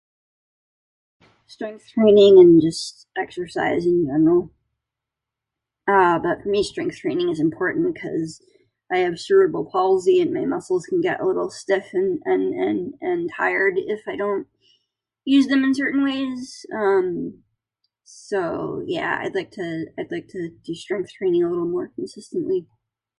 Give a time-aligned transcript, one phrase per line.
[1.47, 4.51] Strength training and just exercising normal.
[5.87, 8.41] Uh, but for me strength training is important cuz
[8.91, 13.29] I have cerebral palsy and my muscles can get a little stiff and, and, and
[13.37, 14.47] tired if I don't
[15.23, 16.65] use them in certain ways.
[16.75, 17.43] Um,
[18.03, 22.65] so, yeah I'd like to, I'd like to do strength training a little more consistently.